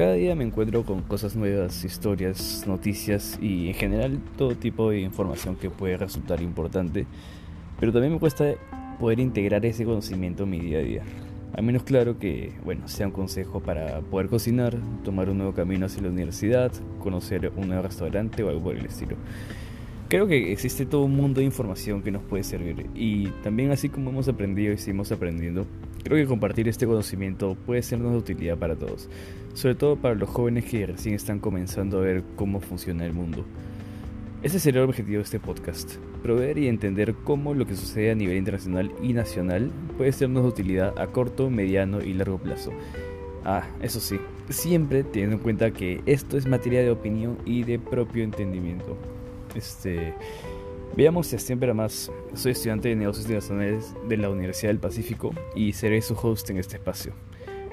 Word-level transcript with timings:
Cada 0.00 0.14
día 0.14 0.34
me 0.34 0.44
encuentro 0.44 0.82
con 0.82 1.02
cosas 1.02 1.36
nuevas, 1.36 1.84
historias, 1.84 2.64
noticias 2.66 3.38
y 3.38 3.68
en 3.68 3.74
general 3.74 4.18
todo 4.38 4.54
tipo 4.54 4.88
de 4.88 5.00
información 5.00 5.56
que 5.56 5.68
puede 5.68 5.98
resultar 5.98 6.40
importante, 6.40 7.04
pero 7.78 7.92
también 7.92 8.14
me 8.14 8.18
cuesta 8.18 8.54
poder 8.98 9.20
integrar 9.20 9.66
ese 9.66 9.84
conocimiento 9.84 10.44
en 10.44 10.50
mi 10.52 10.58
día 10.58 10.78
a 10.78 10.80
día. 10.80 11.02
A 11.54 11.60
menos 11.60 11.82
claro 11.82 12.18
que, 12.18 12.54
bueno, 12.64 12.88
sea 12.88 13.08
un 13.08 13.12
consejo 13.12 13.60
para 13.60 14.00
poder 14.00 14.28
cocinar, 14.28 14.74
tomar 15.04 15.28
un 15.28 15.36
nuevo 15.36 15.52
camino 15.52 15.84
hacia 15.84 16.00
la 16.00 16.08
universidad, 16.08 16.72
conocer 16.98 17.52
un 17.54 17.68
nuevo 17.68 17.82
restaurante 17.82 18.42
o 18.42 18.48
algo 18.48 18.62
por 18.62 18.76
el 18.76 18.86
estilo. 18.86 19.16
Creo 20.10 20.26
que 20.26 20.50
existe 20.50 20.86
todo 20.86 21.02
un 21.02 21.14
mundo 21.14 21.38
de 21.38 21.46
información 21.46 22.02
que 22.02 22.10
nos 22.10 22.24
puede 22.24 22.42
servir 22.42 22.86
y 22.96 23.28
también 23.44 23.70
así 23.70 23.88
como 23.88 24.10
hemos 24.10 24.26
aprendido 24.26 24.72
y 24.72 24.76
seguimos 24.76 25.12
aprendiendo, 25.12 25.68
creo 26.02 26.16
que 26.16 26.26
compartir 26.26 26.66
este 26.66 26.84
conocimiento 26.84 27.56
puede 27.64 27.80
sernos 27.80 28.10
de 28.10 28.18
utilidad 28.18 28.58
para 28.58 28.74
todos, 28.74 29.08
sobre 29.54 29.76
todo 29.76 29.94
para 29.94 30.16
los 30.16 30.28
jóvenes 30.28 30.64
que 30.64 30.84
recién 30.84 31.14
están 31.14 31.38
comenzando 31.38 31.98
a 31.98 32.00
ver 32.00 32.24
cómo 32.34 32.58
funciona 32.58 33.06
el 33.06 33.12
mundo. 33.12 33.44
Ese 34.42 34.58
sería 34.58 34.82
el 34.82 34.88
objetivo 34.88 35.18
de 35.18 35.22
este 35.22 35.38
podcast, 35.38 35.94
proveer 36.24 36.58
y 36.58 36.66
entender 36.66 37.14
cómo 37.14 37.54
lo 37.54 37.64
que 37.64 37.76
sucede 37.76 38.10
a 38.10 38.16
nivel 38.16 38.36
internacional 38.36 38.90
y 39.00 39.12
nacional 39.12 39.70
puede 39.96 40.10
sernos 40.10 40.42
de 40.42 40.48
utilidad 40.48 40.98
a 40.98 41.06
corto, 41.06 41.50
mediano 41.50 42.02
y 42.02 42.14
largo 42.14 42.38
plazo. 42.38 42.72
Ah, 43.44 43.62
eso 43.80 44.00
sí, 44.00 44.18
siempre 44.48 45.04
teniendo 45.04 45.36
en 45.36 45.42
cuenta 45.42 45.70
que 45.70 46.00
esto 46.06 46.36
es 46.36 46.48
materia 46.48 46.82
de 46.82 46.90
opinión 46.90 47.38
y 47.44 47.62
de 47.62 47.78
propio 47.78 48.24
entendimiento. 48.24 48.98
Este, 49.54 50.14
veamos 50.96 51.28
si 51.28 51.38
siempre 51.38 51.72
más. 51.74 52.10
Soy 52.34 52.52
estudiante 52.52 52.88
de 52.88 52.96
negocios 52.96 53.26
internacionales 53.26 53.94
de 54.08 54.16
la 54.16 54.30
Universidad 54.30 54.70
del 54.70 54.78
Pacífico 54.78 55.32
y 55.54 55.72
seré 55.72 56.00
su 56.02 56.14
host 56.14 56.50
en 56.50 56.58
este 56.58 56.76
espacio, 56.76 57.12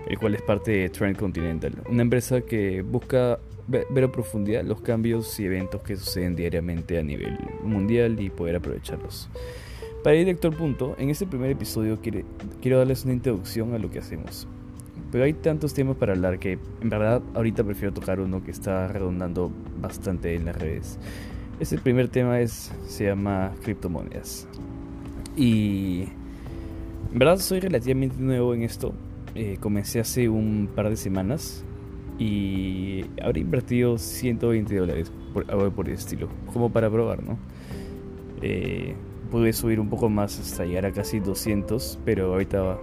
el 0.08 0.18
cual 0.18 0.36
es 0.36 0.42
parte 0.42 0.72
de 0.72 0.90
Trend 0.90 1.18
Continental, 1.18 1.74
una 1.90 2.02
empresa 2.02 2.42
que 2.42 2.82
busca 2.82 3.40
ver 3.68 4.04
a 4.04 4.12
profundidad 4.12 4.64
los 4.64 4.80
cambios 4.82 5.40
y 5.40 5.46
eventos 5.46 5.82
que 5.82 5.98
suceden 5.98 6.36
diariamente 6.36 6.98
a 6.98 7.04
nivel 7.04 7.38
mundial 7.64 8.20
y 8.20 8.30
poder 8.30 8.56
aprovecharlos. 8.56 9.30
Para 10.04 10.16
ir 10.16 10.26
directo 10.26 10.48
al 10.48 10.54
punto, 10.54 10.96
en 10.98 11.10
este 11.10 11.28
primer 11.28 11.52
episodio 11.52 12.00
quiero 12.02 12.78
darles 12.78 13.04
una 13.04 13.14
introducción 13.14 13.74
a 13.74 13.78
lo 13.78 13.90
que 13.90 14.00
hacemos. 14.00 14.48
Pero 15.12 15.24
hay 15.24 15.34
tantos 15.34 15.74
temas 15.74 15.96
para 15.98 16.14
hablar 16.14 16.40
que 16.40 16.60
en 16.82 16.90
verdad 16.90 17.22
ahorita 17.34 17.64
prefiero 17.64 17.94
tocar 17.94 18.20
uno 18.20 18.44
que 18.44 18.52
está 18.52 18.88
redondando 18.88 19.52
bastante 19.82 20.36
en 20.36 20.46
las 20.46 20.56
redes. 20.58 20.98
Este 21.60 21.80
primer 21.80 22.08
tema 22.08 22.40
es, 22.40 22.72
se 22.86 23.06
llama 23.06 23.52
criptomonedas. 23.64 24.48
Y 25.36 26.04
en 27.12 27.18
verdad 27.18 27.40
soy 27.40 27.60
relativamente 27.60 28.16
nuevo 28.20 28.54
en 28.54 28.62
esto. 28.62 28.94
Eh, 29.34 29.58
comencé 29.60 30.00
hace 30.00 30.30
un 30.30 30.70
par 30.76 30.88
de 30.88 30.96
semanas 30.96 31.64
y 32.20 33.06
habré 33.24 33.42
invertido 33.42 33.98
120 33.98 34.76
dólares 34.76 35.12
por 35.34 35.50
algo 35.50 35.72
por 35.72 35.88
el 35.88 35.96
estilo, 35.96 36.30
como 36.54 36.72
para 36.72 36.92
probar, 36.92 37.24
¿no? 37.24 37.40
Eh, 38.44 38.94
pude 39.32 39.52
subir 39.52 39.80
un 39.80 39.90
poco 39.90 40.10
más 40.10 40.40
hasta 40.40 40.64
llegar 40.64 40.86
a 40.86 40.92
casi 40.92 41.20
200, 41.20 41.98
pero 42.06 42.34
ahorita, 42.34 42.78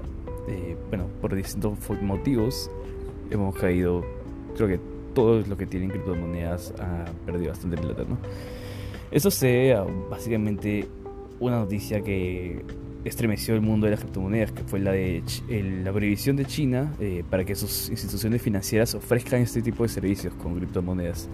eh, 0.49 0.77
bueno, 0.89 1.07
por 1.21 1.33
distintos 1.35 1.79
motivos 2.03 2.73
hemos 3.31 3.55
caído, 3.55 4.05
creo 4.57 4.67
que 4.67 4.81
todos 5.15 5.47
los 5.47 5.57
que 5.57 5.67
tienen 5.67 5.91
criptomonedas 5.91 6.75
ha 6.81 7.05
perdido 7.25 7.51
bastante 7.51 7.77
plata, 7.77 8.03
¿no? 8.09 8.19
Eso 9.15 9.31
se 9.31 9.77
básicamente 10.11 10.89
una 11.39 11.61
noticia 11.61 12.03
que 12.03 12.65
estremeció 13.05 13.55
el 13.55 13.61
mundo 13.61 13.87
de 13.87 13.93
las 13.93 14.01
criptomonedas, 14.01 14.51
que 14.51 14.65
fue 14.65 14.81
la 14.81 14.91
de 14.91 15.23
la 15.85 15.93
prohibición 15.93 16.35
de 16.35 16.45
China 16.47 16.93
eh, 16.99 17.23
para 17.31 17.45
que 17.45 17.55
sus 17.55 17.91
instituciones 17.91 18.43
financieras 18.43 18.93
ofrezcan 18.97 19.41
este 19.41 19.63
tipo 19.63 19.85
de 19.85 19.89
servicios 19.89 20.35
con 20.35 20.57
criptomonedas. 20.57 21.29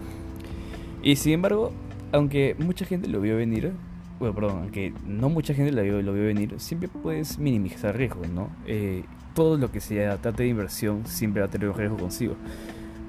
Y 1.01 1.15
sin 1.15 1.33
embargo, 1.33 1.71
aunque 2.11 2.55
mucha 2.59 2.85
gente 2.85 3.07
lo 3.07 3.19
vio 3.19 3.35
venir, 3.35 3.71
bueno, 4.19 4.35
perdón, 4.35 4.59
aunque 4.59 4.93
no 5.07 5.29
mucha 5.29 5.55
gente 5.55 5.71
lo 5.71 5.81
vio, 5.81 6.03
lo 6.03 6.13
vio 6.13 6.25
venir, 6.25 6.53
siempre 6.59 6.87
puedes 6.87 7.39
minimizar 7.39 7.97
riesgos, 7.97 8.29
¿no? 8.29 8.51
Eh, 8.67 9.05
todo 9.33 9.57
lo 9.57 9.71
que 9.71 9.79
sea 9.79 10.17
trate 10.17 10.43
de 10.43 10.49
inversión 10.49 11.07
siempre 11.07 11.41
va 11.41 11.47
a 11.47 11.49
tener 11.49 11.67
un 11.67 11.75
riesgo 11.75 11.97
consigo. 11.97 12.35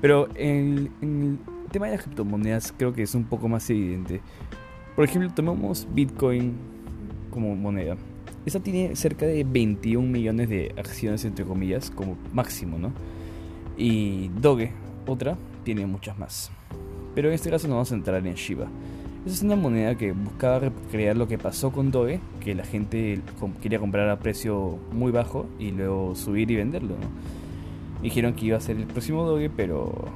Pero 0.01 0.31
en, 0.35 0.91
en 1.03 1.41
tema 1.73 1.87
de 1.87 1.97
las 1.97 2.05
criptomonedas 2.05 2.73
creo 2.77 2.93
que 2.93 3.03
es 3.03 3.15
un 3.15 3.25
poco 3.25 3.49
más 3.49 3.69
evidente. 3.71 4.21
Por 4.95 5.05
ejemplo, 5.05 5.31
tomamos 5.35 5.89
Bitcoin 5.93 6.55
como 7.31 7.57
moneda. 7.57 7.97
Esta 8.45 8.61
tiene 8.61 8.95
cerca 8.95 9.27
de 9.27 9.45
21 9.45 10.07
millones 10.07 10.49
de 10.49 10.75
acciones, 10.77 11.25
entre 11.25 11.45
comillas, 11.45 11.91
como 11.91 12.17
máximo, 12.33 12.79
¿no? 12.79 12.93
Y 13.77 14.29
Doge, 14.41 14.73
otra, 15.07 15.37
tiene 15.65 15.87
muchas 15.87 16.19
más. 16.19 16.51
Pero 17.15 17.29
en 17.29 17.35
este 17.35 17.51
caso 17.51 17.69
nos 17.69 17.77
vamos 17.77 17.89
a 17.89 17.95
centrar 17.95 18.27
en 18.27 18.35
Shiba. 18.35 18.67
Esa 19.25 19.35
es 19.37 19.43
una 19.43 19.55
moneda 19.55 19.97
que 19.97 20.13
buscaba 20.13 20.59
recrear 20.59 21.17
lo 21.17 21.29
que 21.29 21.39
pasó 21.39 21.71
con 21.71 21.93
Doge, 21.93 22.19
que 22.41 22.55
la 22.55 22.65
gente 22.65 23.21
quería 23.63 23.79
comprar 23.79 24.09
a 24.09 24.19
precio 24.19 24.79
muy 24.93 25.13
bajo 25.13 25.47
y 25.59 25.71
luego 25.71 26.17
subir 26.17 26.51
y 26.51 26.57
venderlo, 26.57 26.97
¿no? 26.97 28.03
Dijeron 28.03 28.35
que 28.35 28.47
iba 28.47 28.57
a 28.57 28.61
ser 28.61 28.77
el 28.77 28.87
próximo 28.87 29.25
Doge, 29.25 29.49
pero 29.49 30.09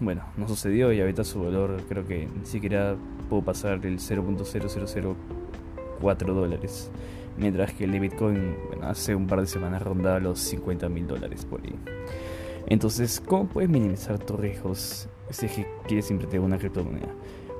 bueno, 0.00 0.22
no 0.36 0.46
sucedió 0.46 0.92
y 0.92 1.00
ahorita 1.00 1.24
su 1.24 1.42
valor 1.42 1.82
creo 1.88 2.06
que 2.06 2.26
ni 2.26 2.46
siquiera 2.46 2.96
pudo 3.28 3.42
pasar 3.42 3.84
el 3.84 3.98
0.0004 3.98 6.26
dólares. 6.26 6.90
Mientras 7.38 7.72
que 7.72 7.84
el 7.84 7.92
de 7.92 8.00
Bitcoin 8.00 8.56
hace 8.82 9.14
un 9.14 9.26
par 9.26 9.40
de 9.40 9.46
semanas 9.46 9.82
rondaba 9.82 10.20
los 10.20 10.40
50 10.40 10.88
mil 10.88 11.06
dólares 11.06 11.44
por 11.44 11.60
ahí. 11.60 11.74
Entonces, 12.66 13.22
¿cómo 13.24 13.48
puedes 13.48 13.70
minimizar 13.70 14.18
tus 14.18 14.40
riesgos 14.40 15.08
si 15.30 15.46
quieres 15.86 16.10
invertir 16.10 16.40
en 16.40 16.46
una 16.46 16.58
criptomoneda? 16.58 17.08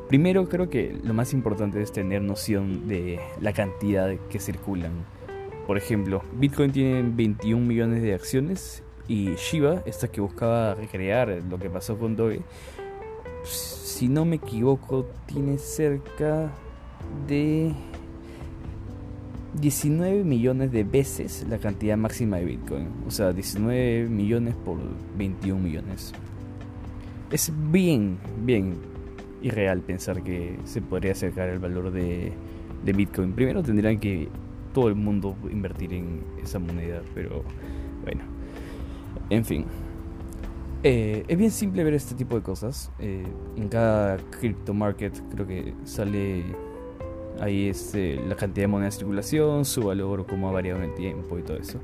Primero, 0.09 0.49
creo 0.49 0.71
que 0.71 0.99
lo 1.03 1.15
más 1.15 1.33
importante 1.33 1.83
es 1.83 1.93
tener 1.93 2.23
noción 2.23 2.89
de 2.89 3.21
la 3.41 3.53
cantidad 3.53 4.15
que 4.31 4.39
circulan. 4.39 4.93
Por 5.67 5.77
ejemplo, 5.77 6.23
Bitcoin 6.35 6.71
tiene 6.71 7.03
21 7.03 7.65
millones 7.65 8.03
de 8.03 8.15
acciones 8.15 8.85
y 9.09 9.35
Shiba, 9.37 9.83
esta 9.87 10.09
que 10.09 10.21
buscaba 10.21 10.75
recrear 10.75 11.43
lo 11.49 11.59
que 11.59 11.71
pasó 11.71 11.97
con 11.99 12.17
Doge, 12.17 12.41
si 13.45 14.09
no 14.09 14.25
me 14.25 14.37
equivoco, 14.37 15.07
tiene 15.27 15.59
cerca 15.59 16.51
de 17.29 17.73
19 19.61 20.25
millones 20.25 20.73
de 20.73 20.85
veces 20.85 21.47
la 21.49 21.59
cantidad 21.59 21.97
máxima 21.97 22.39
de 22.39 22.45
Bitcoin. 22.45 22.89
O 23.07 23.11
sea, 23.11 23.33
19 23.33 24.09
millones 24.09 24.55
por 24.55 24.79
21 25.17 25.61
millones. 25.61 26.13
Es 27.31 27.53
bien, 27.71 28.19
bien 28.45 28.75
irreal 29.43 29.81
pensar 29.81 30.23
que 30.23 30.59
se 30.65 30.83
podría 30.83 31.13
acercar 31.13 31.49
el 31.49 31.59
valor 31.59 31.93
de 31.93 32.33
Bitcoin. 32.85 33.33
Primero 33.33 33.63
tendrían 33.63 33.99
que 33.99 34.29
todo 34.75 34.89
el 34.89 34.95
mundo 34.95 35.37
invertir 35.51 35.95
en 35.95 36.23
esa 36.43 36.59
moneda, 36.59 37.01
pero 37.15 37.43
bueno. 38.03 38.36
En 39.31 39.45
fin. 39.45 39.65
Eh, 40.83 41.25
es 41.27 41.37
bien 41.37 41.51
simple 41.51 41.83
ver 41.83 41.95
este 41.95 42.15
tipo 42.15 42.37
de 42.37 42.43
cosas. 42.43 42.93
Eh, 42.99 43.27
en 43.57 43.69
cada 43.69 44.19
crypto 44.19 44.73
market 44.73 45.21
creo 45.33 45.47
que 45.47 45.75
sale 45.85 46.45
ahí 47.41 47.69
este, 47.69 48.17
la 48.17 48.37
cantidad 48.37 48.65
de 48.65 48.69
moneda 48.69 48.89
en 48.89 48.93
circulación, 48.93 49.65
su 49.65 49.83
valor, 49.83 50.27
cómo 50.27 50.49
ha 50.49 50.53
variado 50.53 50.83
en 50.83 50.91
el 50.91 50.95
tiempo 50.95 51.39
y 51.39 51.43
todo 51.43 51.57
eso. 51.57 51.81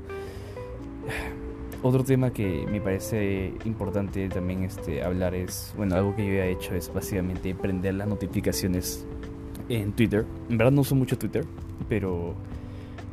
Otro 1.83 2.03
tema 2.05 2.31
que 2.31 2.65
me 2.71 2.79
parece 2.79 3.53
importante 3.65 4.29
también 4.29 4.63
este, 4.63 5.03
hablar 5.03 5.35
es, 5.35 5.73
bueno, 5.75 5.95
algo 5.95 6.15
que 6.15 6.25
yo 6.25 6.31
he 6.31 6.51
hecho 6.51 6.73
es 6.73 6.93
básicamente 6.93 7.53
prender 7.53 7.95
las 7.95 8.07
notificaciones 8.07 9.05
en 9.67 9.91
Twitter. 9.91 10.25
En 10.49 10.57
verdad 10.57 10.71
no 10.71 10.81
uso 10.81 10.95
mucho 10.95 11.17
Twitter, 11.17 11.43
pero 11.89 12.35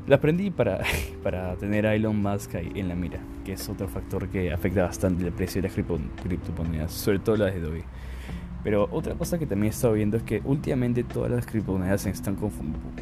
la 0.07 0.17
aprendí 0.17 0.51
para, 0.51 0.81
para 1.23 1.57
tener 1.57 1.87
a 1.87 1.95
Elon 1.95 2.21
Musk 2.21 2.55
ahí 2.55 2.73
en 2.75 2.89
la 2.89 2.95
mira, 2.95 3.21
que 3.45 3.53
es 3.53 3.69
otro 3.69 3.89
factor 3.89 4.29
que 4.29 4.53
afecta 4.53 4.83
bastante 4.83 5.25
el 5.25 5.33
precio 5.33 5.63
de 5.63 5.69
las 5.69 5.77
criptomonedas, 6.23 6.93
sobre 6.93 7.19
todo 7.19 7.37
las 7.37 7.55
de 7.55 7.61
Doge. 7.61 7.85
Pero 8.63 8.89
otra 8.91 9.15
cosa 9.15 9.39
que 9.39 9.47
también 9.47 9.73
he 9.73 9.75
estado 9.75 9.95
viendo 9.95 10.19
es 10.19 10.23
que 10.23 10.43
últimamente 10.45 11.03
todas 11.03 11.31
las 11.31 11.47
criptomonedas 11.47 12.03
se 12.03 12.11
están 12.11 12.37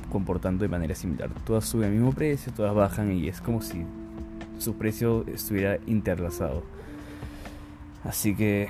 comportando 0.09 0.63
de 0.63 0.69
manera 0.69 0.95
similar. 0.95 1.31
Todas 1.45 1.65
suben 1.65 1.89
al 1.89 1.95
mismo 1.95 2.13
precio, 2.13 2.53
todas 2.53 2.75
bajan 2.75 3.13
y 3.13 3.27
es 3.27 3.41
como 3.41 3.61
si 3.61 3.85
su 4.59 4.75
precio 4.75 5.25
estuviera 5.27 5.79
interlazado. 5.87 6.63
Así 8.05 8.37
que, 8.37 8.69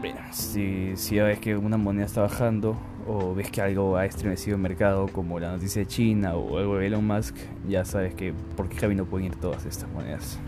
bueno, 0.00 0.18
si, 0.32 0.96
si 0.96 1.20
ves 1.20 1.38
que 1.38 1.56
una 1.56 1.76
moneda 1.76 2.06
está 2.06 2.22
bajando 2.22 2.76
o 3.06 3.34
ves 3.34 3.50
que 3.50 3.60
algo 3.62 3.96
ha 3.96 4.06
estremecido 4.06 4.56
el 4.56 4.62
mercado, 4.62 5.08
como 5.08 5.38
la 5.38 5.52
noticia 5.52 5.80
de 5.80 5.86
China 5.86 6.34
o 6.34 6.58
algo 6.58 6.76
de 6.78 6.86
Elon 6.86 7.06
Musk, 7.06 7.36
ya 7.68 7.84
sabes 7.84 8.14
que 8.14 8.32
por 8.56 8.68
qué 8.68 8.76
camino 8.76 9.04
pueden 9.04 9.28
ir 9.28 9.36
todas 9.36 9.64
estas 9.66 9.88
monedas. 9.90 10.38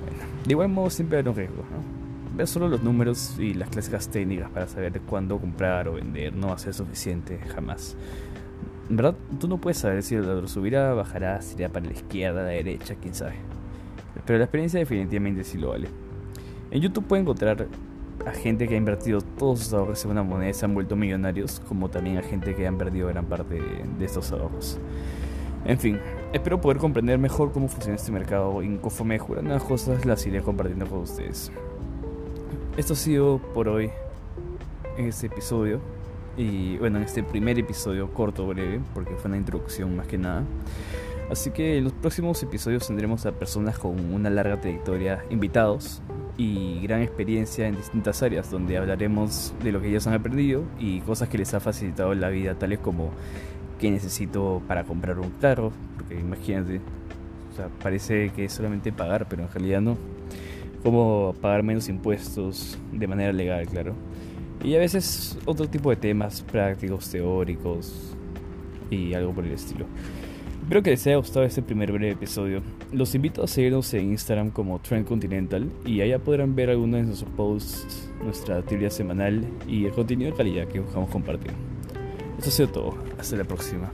Bueno, 0.00 0.24
de 0.44 0.52
igual 0.52 0.68
modo 0.68 0.90
siempre 0.90 1.18
hay 1.18 1.26
un 1.26 1.34
riesgo, 1.34 1.62
¿no? 1.70 1.98
ver 2.38 2.46
solo 2.46 2.68
los 2.68 2.84
números 2.84 3.36
y 3.40 3.52
las 3.54 3.68
clásicas 3.68 4.08
técnicas 4.08 4.48
para 4.50 4.68
saber 4.68 5.00
cuándo 5.00 5.38
comprar 5.40 5.88
o 5.88 5.94
vender 5.94 6.32
no 6.32 6.48
va 6.48 6.54
a 6.54 6.58
ser 6.58 6.72
suficiente 6.72 7.38
jamás. 7.52 7.96
En 8.88 8.96
verdad, 8.96 9.16
tú 9.40 9.48
no 9.48 9.58
puedes 9.58 9.78
saber 9.78 10.04
si 10.04 10.14
el 10.14 10.22
valor 10.22 10.48
subirá, 10.48 10.94
bajará, 10.94 11.42
si 11.42 11.56
irá 11.56 11.68
para 11.68 11.86
la 11.86 11.92
izquierda, 11.92 12.42
la 12.42 12.50
derecha, 12.50 12.94
quién 12.94 13.12
sabe. 13.12 13.34
Pero 14.24 14.38
la 14.38 14.44
experiencia 14.44 14.78
definitivamente 14.78 15.42
sí 15.42 15.58
lo 15.58 15.70
vale. 15.70 15.88
En 16.70 16.80
YouTube 16.80 17.06
pueden 17.06 17.24
encontrar 17.24 17.66
a 18.26 18.32
gente 18.32 18.68
que 18.68 18.74
ha 18.74 18.76
invertido 18.78 19.20
todos 19.20 19.60
sus 19.60 19.72
ahorros 19.72 20.04
en 20.04 20.10
una 20.10 20.22
moneda 20.22 20.50
y 20.50 20.54
se 20.54 20.64
han 20.64 20.74
vuelto 20.74 20.96
millonarios, 20.96 21.60
como 21.68 21.88
también 21.88 22.18
a 22.18 22.22
gente 22.22 22.54
que 22.54 22.66
han 22.66 22.78
perdido 22.78 23.08
gran 23.08 23.26
parte 23.26 23.60
de 23.60 24.04
estos 24.04 24.32
ahorros. 24.32 24.78
En 25.64 25.78
fin, 25.78 25.98
espero 26.32 26.60
poder 26.60 26.78
comprender 26.78 27.18
mejor 27.18 27.52
cómo 27.52 27.68
funciona 27.68 27.96
este 27.96 28.12
mercado 28.12 28.62
y 28.62 28.76
conforme 28.76 29.14
mejoran 29.14 29.48
las 29.48 29.62
cosas 29.62 30.04
las 30.04 30.26
iré 30.26 30.40
compartiendo 30.42 30.86
con 30.86 31.00
ustedes. 31.00 31.50
Esto 32.76 32.92
ha 32.92 32.96
sido 32.96 33.38
por 33.54 33.68
hoy 33.68 33.90
en 34.96 35.06
este 35.06 35.26
episodio. 35.26 35.80
Y 36.36 36.76
bueno, 36.78 36.98
en 36.98 37.04
este 37.04 37.24
primer 37.24 37.58
episodio 37.58 38.12
corto, 38.12 38.46
breve, 38.46 38.80
porque 38.94 39.16
fue 39.16 39.28
una 39.28 39.38
introducción 39.38 39.96
más 39.96 40.06
que 40.06 40.18
nada. 40.18 40.44
Así 41.30 41.50
que 41.50 41.78
en 41.78 41.84
los 41.84 41.92
próximos 41.92 42.40
episodios 42.42 42.86
tendremos 42.86 43.26
a 43.26 43.32
personas 43.32 43.78
con 43.78 44.12
una 44.14 44.30
larga 44.30 44.60
trayectoria, 44.60 45.24
invitados 45.30 46.00
y 46.38 46.80
gran 46.80 47.02
experiencia 47.02 47.66
en 47.66 47.76
distintas 47.76 48.22
áreas, 48.22 48.50
donde 48.50 48.78
hablaremos 48.78 49.52
de 49.62 49.72
lo 49.72 49.82
que 49.82 49.88
ellos 49.88 50.06
han 50.06 50.14
aprendido 50.14 50.62
y 50.78 51.00
cosas 51.00 51.28
que 51.28 51.36
les 51.36 51.52
ha 51.52 51.60
facilitado 51.60 52.14
la 52.14 52.30
vida, 52.30 52.54
tales 52.54 52.78
como 52.78 53.10
qué 53.80 53.90
necesito 53.90 54.62
para 54.68 54.84
comprar 54.84 55.18
un 55.18 55.30
carro, 55.40 55.72
porque 55.96 56.18
imagínate, 56.18 56.80
o 57.52 57.56
sea, 57.56 57.68
parece 57.82 58.30
que 58.30 58.44
es 58.44 58.52
solamente 58.52 58.92
pagar, 58.92 59.26
pero 59.28 59.42
en 59.42 59.50
realidad 59.50 59.80
no. 59.80 59.98
Cómo 60.84 61.34
pagar 61.40 61.64
menos 61.64 61.88
impuestos 61.88 62.78
de 62.92 63.06
manera 63.08 63.32
legal, 63.32 63.66
claro. 63.66 63.94
Y 64.62 64.76
a 64.76 64.78
veces 64.78 65.36
otro 65.44 65.68
tipo 65.68 65.90
de 65.90 65.96
temas 65.96 66.42
prácticos, 66.42 67.10
teóricos 67.10 68.14
y 68.90 69.12
algo 69.12 69.32
por 69.32 69.44
el 69.44 69.52
estilo. 69.52 69.86
Espero 70.68 70.82
que 70.82 70.90
les 70.90 71.06
haya 71.06 71.16
gustado 71.16 71.46
este 71.46 71.62
primer 71.62 71.90
breve 71.90 72.12
episodio. 72.12 72.60
Los 72.92 73.14
invito 73.14 73.42
a 73.42 73.46
seguirnos 73.46 73.94
en 73.94 74.10
Instagram 74.10 74.50
como 74.50 74.78
Trend 74.80 75.06
Continental 75.06 75.72
y 75.86 76.02
allá 76.02 76.18
podrán 76.18 76.54
ver 76.54 76.68
algunos 76.68 77.00
de 77.00 77.06
nuestros 77.06 77.30
posts, 77.30 78.10
nuestra 78.22 78.60
teoría 78.60 78.90
semanal 78.90 79.46
y 79.66 79.86
el 79.86 79.92
contenido 79.92 80.30
de 80.30 80.36
calidad 80.36 80.68
que 80.68 80.80
buscamos 80.80 81.08
compartir. 81.08 81.52
Eso 82.38 82.50
ha 82.50 82.52
sido 82.52 82.68
todo. 82.68 82.98
Hasta 83.18 83.36
la 83.36 83.44
próxima. 83.44 83.90